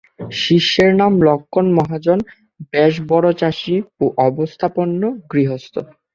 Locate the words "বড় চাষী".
3.09-3.75